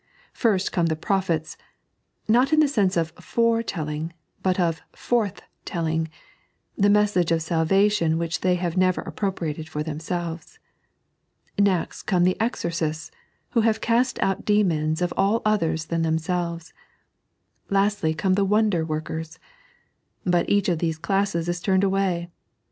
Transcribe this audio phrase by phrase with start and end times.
[0.33, 1.57] First come the prophets,
[2.27, 6.07] not in the sense of /errs telling, but ofybrfA telling,
[6.75, 10.57] the message of a salvation which they have never appro priated for themaelvee.
[11.59, 13.11] Next come the exorcists,
[13.51, 16.73] who have cast demons out of all others than themselves.
[17.69, 19.37] Lastiy come the wonder workers.
[20.25, 22.31] But each of these dassee is tnmed away.